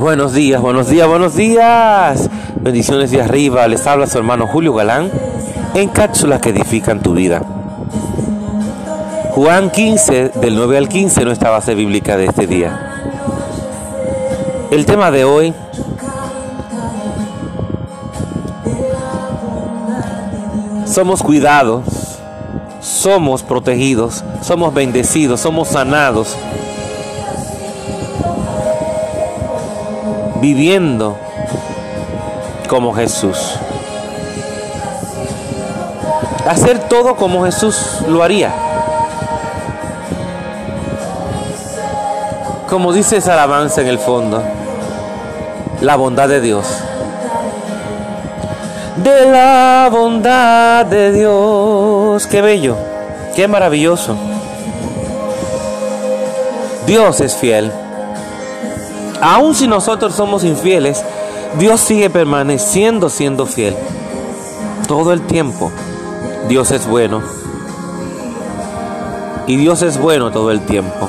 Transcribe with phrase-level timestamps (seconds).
[0.00, 2.30] Buenos días, buenos días, buenos días.
[2.58, 3.68] Bendiciones de arriba.
[3.68, 5.10] Les habla su hermano Julio Galán
[5.74, 7.42] en cápsulas que edifican tu vida.
[9.32, 12.94] Juan 15, del 9 al 15, nuestra base bíblica de este día.
[14.70, 15.52] El tema de hoy,
[20.86, 21.84] somos cuidados,
[22.80, 26.38] somos protegidos, somos bendecidos, somos sanados,
[30.40, 31.18] viviendo
[32.68, 33.56] como Jesús.
[36.48, 38.52] Hacer todo como Jesús lo haría.
[42.68, 44.42] Como dice esa alabanza en el fondo,
[45.80, 46.66] la bondad de Dios.
[48.96, 52.26] De la bondad de Dios.
[52.26, 52.76] Qué bello,
[53.34, 54.16] qué maravilloso.
[56.86, 57.72] Dios es fiel.
[59.20, 61.04] Aun si nosotros somos infieles,
[61.58, 63.76] Dios sigue permaneciendo siendo fiel.
[64.86, 65.70] Todo el tiempo.
[66.48, 67.22] Dios es bueno.
[69.46, 71.08] Y Dios es bueno todo el tiempo.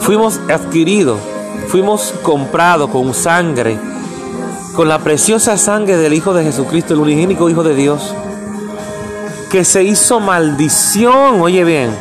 [0.00, 1.20] Fuimos adquiridos,
[1.68, 3.78] fuimos comprados con sangre,
[4.74, 8.12] con la preciosa sangre del Hijo de Jesucristo, el unigénico Hijo de Dios,
[9.48, 11.96] que se hizo maldición, oye bien,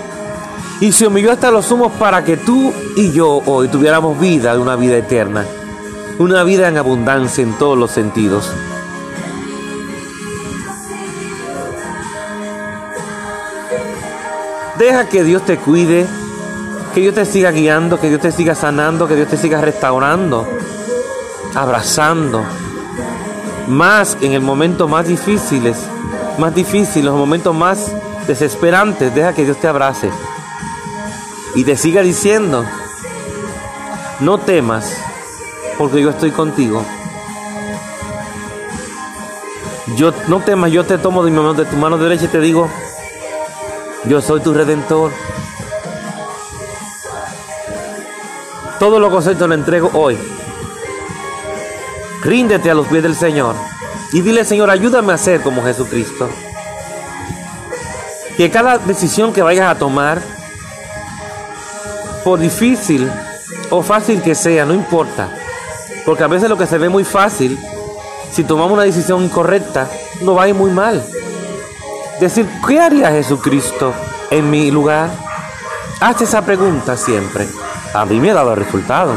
[0.82, 4.76] y se humilló hasta los humos para que tú y yo hoy tuviéramos vida, una
[4.76, 5.46] vida eterna,
[6.18, 8.52] una vida en abundancia en todos los sentidos.
[14.80, 16.08] Deja que Dios te cuide,
[16.96, 20.48] que Dios te siga guiando, que Dios te siga sanando, que Dios te siga restaurando,
[21.54, 22.44] abrazando.
[23.68, 25.78] Más en el momento más difíciles,
[26.40, 27.92] más difíciles, los momentos más
[28.26, 30.10] desesperantes, deja que Dios te abrace
[31.56, 32.66] y te siga diciendo,
[34.20, 34.98] no temas,
[35.78, 36.86] porque yo estoy contigo.
[39.96, 42.40] Yo no temas, yo te tomo de, mi mano, de tu mano derecha y te
[42.40, 42.70] digo,
[44.06, 45.12] yo soy tu redentor.
[48.80, 50.18] Todo lo que te lo entrego hoy.
[52.22, 53.56] Ríndete a los pies del Señor
[54.12, 56.30] y dile, Señor, ayúdame a ser como Jesucristo.
[58.38, 60.22] Que cada decisión que vayas a tomar,
[62.24, 63.10] por difícil
[63.70, 65.30] o fácil que sea, no importa.
[66.06, 67.58] Porque a veces lo que se ve muy fácil,
[68.32, 69.88] si tomamos una decisión incorrecta,
[70.22, 71.04] no va a ir muy mal.
[72.20, 73.94] Decir, ¿qué haría Jesucristo
[74.30, 75.10] en mi lugar?
[76.00, 77.48] Hazte esa pregunta siempre.
[77.94, 79.14] A mí me ha dado resultado.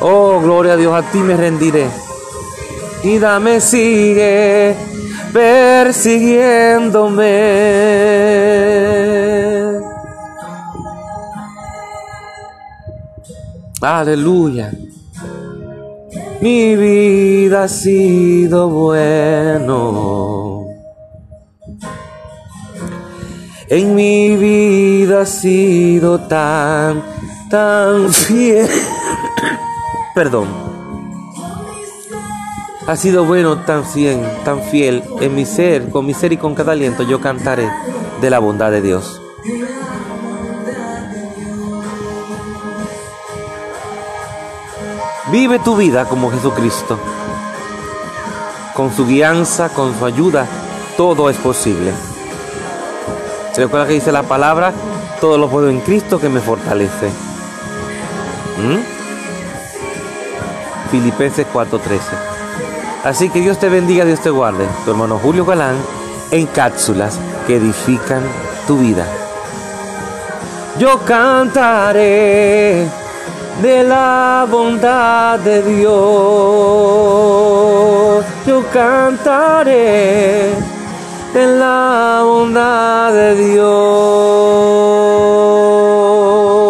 [0.00, 1.88] Oh, gloria a Dios, a ti me rendiré.
[3.02, 4.76] Y dame, sigue
[5.34, 8.13] persiguiéndome.
[13.84, 14.72] Aleluya.
[16.40, 20.68] Mi vida ha sido bueno.
[23.68, 27.02] En mi vida ha sido tan,
[27.50, 28.70] tan fiel.
[30.14, 30.48] Perdón.
[32.86, 35.04] Ha sido bueno, tan fiel, tan fiel.
[35.20, 37.68] En mi ser, con mi ser y con cada aliento yo cantaré
[38.22, 39.20] de la bondad de Dios.
[45.34, 46.96] Vive tu vida como Jesucristo.
[48.72, 50.46] Con su guianza, con su ayuda,
[50.96, 51.92] todo es posible.
[53.50, 54.72] ¿Se recuerda que dice la palabra?
[55.20, 57.08] Todo lo puedo en Cristo que me fortalece.
[58.58, 58.78] ¿Mm?
[60.92, 61.98] Filipenses 4:13.
[63.02, 64.68] Así que Dios te bendiga, Dios te guarde.
[64.84, 65.74] Tu hermano Julio Galán
[66.30, 67.18] en cápsulas
[67.48, 68.22] que edifican
[68.68, 69.04] tu vida.
[70.78, 72.88] Yo cantaré
[73.62, 75.94] de la bondad de Dios.
[78.46, 80.50] Yo cantaré
[81.32, 84.33] de la bondad de Dios.